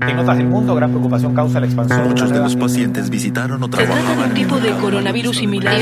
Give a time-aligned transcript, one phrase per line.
[0.00, 3.60] En otras del mundo, gran preocupación causa la expansión de Muchos de los pacientes visitaron
[3.64, 5.74] o Se trata de trabajaban un tipo de coronavirus similar.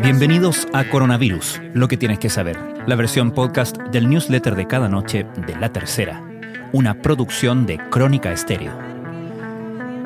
[0.00, 4.88] Bienvenidos a Coronavirus, lo que tienes que saber, la versión podcast del newsletter de cada
[4.88, 6.22] noche de La Tercera,
[6.70, 8.78] una producción de Crónica Estéreo.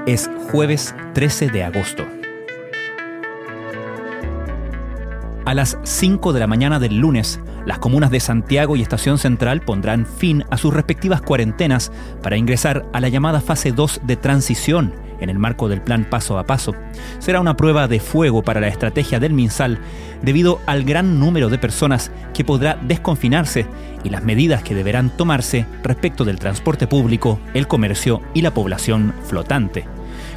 [0.07, 2.07] Es jueves 13 de agosto.
[5.45, 9.61] A las 5 de la mañana del lunes, las comunas de Santiago y Estación Central
[9.61, 11.91] pondrán fin a sus respectivas cuarentenas
[12.23, 16.39] para ingresar a la llamada fase 2 de transición en el marco del plan paso
[16.39, 16.75] a paso.
[17.19, 19.79] Será una prueba de fuego para la estrategia del MinSal
[20.23, 23.67] debido al gran número de personas que podrá desconfinarse
[24.05, 29.13] y las medidas que deberán tomarse respecto del transporte público, el comercio y la población
[29.25, 29.87] flotante.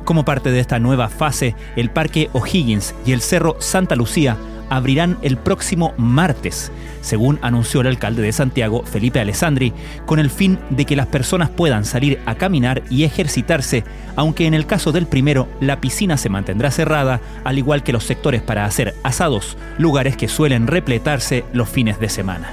[0.04, 4.38] Como parte de esta nueva fase, el Parque O'Higgins y el Cerro Santa Lucía
[4.70, 9.74] abrirán el próximo martes, según anunció el alcalde de Santiago, Felipe Alessandri,
[10.06, 13.84] con el fin de que las personas puedan salir a caminar y ejercitarse,
[14.16, 18.04] aunque en el caso del primero la piscina se mantendrá cerrada, al igual que los
[18.04, 22.50] sectores para hacer asados, lugares que suelen repletarse los fines de semana.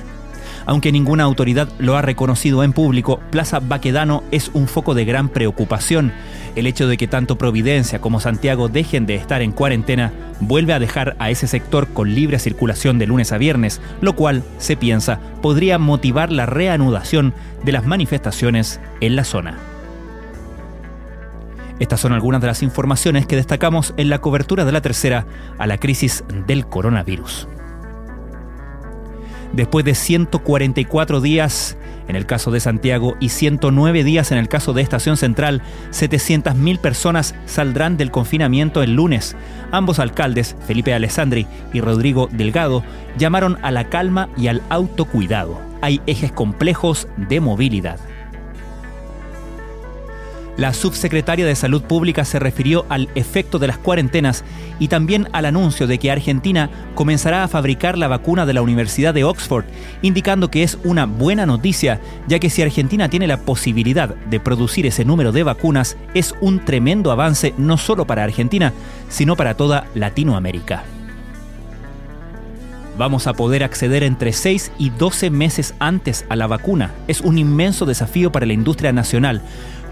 [0.66, 5.28] Aunque ninguna autoridad lo ha reconocido en público, Plaza Baquedano es un foco de gran
[5.28, 6.12] preocupación.
[6.54, 10.78] El hecho de que tanto Providencia como Santiago dejen de estar en cuarentena vuelve a
[10.78, 15.18] dejar a ese sector con libre circulación de lunes a viernes, lo cual, se piensa,
[15.40, 17.32] podría motivar la reanudación
[17.64, 19.58] de las manifestaciones en la zona.
[21.78, 25.26] Estas son algunas de las informaciones que destacamos en la cobertura de la tercera
[25.58, 27.48] a la crisis del coronavirus.
[29.52, 31.76] Después de 144 días
[32.12, 36.78] en el caso de Santiago y 109 días en el caso de Estación Central, 700.000
[36.78, 39.34] personas saldrán del confinamiento el lunes.
[39.70, 42.84] Ambos alcaldes, Felipe Alessandri y Rodrigo Delgado,
[43.16, 45.58] llamaron a la calma y al autocuidado.
[45.80, 47.98] Hay ejes complejos de movilidad.
[50.62, 54.44] La subsecretaria de Salud Pública se refirió al efecto de las cuarentenas
[54.78, 59.12] y también al anuncio de que Argentina comenzará a fabricar la vacuna de la Universidad
[59.12, 59.64] de Oxford,
[60.02, 64.86] indicando que es una buena noticia, ya que si Argentina tiene la posibilidad de producir
[64.86, 68.72] ese número de vacunas, es un tremendo avance no solo para Argentina,
[69.08, 70.84] sino para toda Latinoamérica.
[72.96, 76.92] Vamos a poder acceder entre 6 y 12 meses antes a la vacuna.
[77.08, 79.42] Es un inmenso desafío para la industria nacional.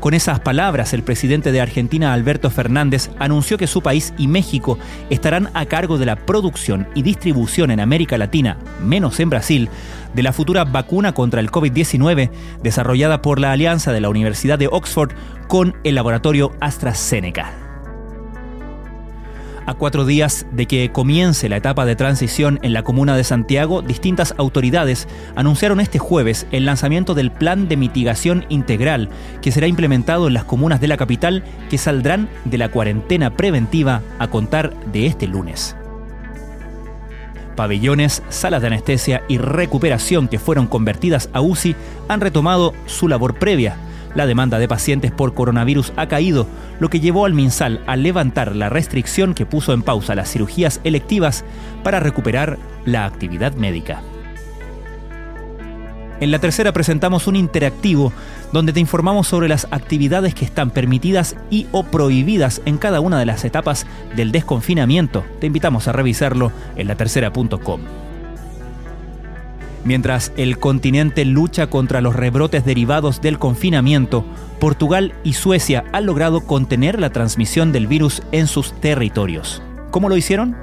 [0.01, 4.79] Con esas palabras, el presidente de Argentina, Alberto Fernández, anunció que su país y México
[5.11, 9.69] estarán a cargo de la producción y distribución en América Latina, menos en Brasil,
[10.15, 12.31] de la futura vacuna contra el COVID-19
[12.63, 15.13] desarrollada por la alianza de la Universidad de Oxford
[15.49, 17.70] con el laboratorio AstraZeneca.
[19.67, 23.83] A cuatro días de que comience la etapa de transición en la comuna de Santiago,
[23.83, 25.07] distintas autoridades
[25.37, 29.11] anunciaron este jueves el lanzamiento del plan de mitigación integral
[29.43, 34.03] que será implementado en las comunas de la capital que saldrán de la cuarentena preventiva
[34.19, 35.77] a contar de este lunes.
[37.55, 41.77] Pabellones, salas de anestesia y recuperación que fueron convertidas a UCI
[42.09, 43.77] han retomado su labor previa.
[44.15, 46.47] La demanda de pacientes por coronavirus ha caído,
[46.81, 50.81] lo que llevó al MinSal a levantar la restricción que puso en pausa las cirugías
[50.85, 51.45] electivas
[51.85, 54.03] para recuperar la actividad médica.
[56.21, 58.13] En la tercera presentamos un interactivo
[58.53, 63.19] donde te informamos sobre las actividades que están permitidas y o prohibidas en cada una
[63.19, 65.25] de las etapas del desconfinamiento.
[65.41, 68.10] Te invitamos a revisarlo en latercera.com.
[69.85, 74.25] Mientras el continente lucha contra los rebrotes derivados del confinamiento,
[74.59, 79.63] Portugal y Suecia han logrado contener la transmisión del virus en sus territorios.
[79.91, 80.55] ¿Cómo lo hicieron?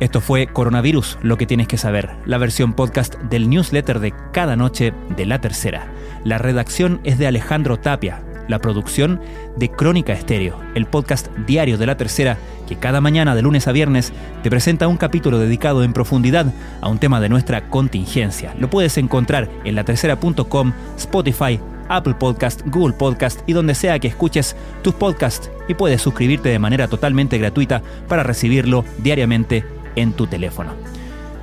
[0.00, 4.54] Esto fue Coronavirus, lo que tienes que saber, la versión podcast del newsletter de cada
[4.54, 5.92] noche de la tercera.
[6.24, 9.20] La redacción es de Alejandro Tapia, la producción
[9.56, 13.72] de Crónica Estéreo, el podcast diario de la tercera que cada mañana de lunes a
[13.72, 18.54] viernes te presenta un capítulo dedicado en profundidad a un tema de nuestra contingencia.
[18.58, 24.56] Lo puedes encontrar en latercera.com, Spotify, Apple Podcast, Google Podcast y donde sea que escuches
[24.82, 29.64] tus podcasts y puedes suscribirte de manera totalmente gratuita para recibirlo diariamente
[29.96, 30.72] en tu teléfono.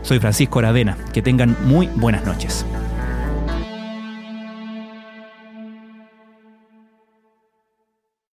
[0.03, 2.65] Soy Francisco Aravena, que tengan muy buenas noches.